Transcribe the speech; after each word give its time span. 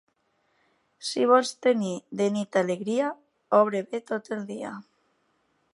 Si 1.09 1.27
vols 1.31 1.51
tenir 1.67 1.93
de 2.21 2.31
nit 2.39 2.59
alegria, 2.63 3.13
obra 3.61 3.87
bé 3.93 4.03
tot 4.13 4.35
el 4.39 4.45
dia. 4.53 4.73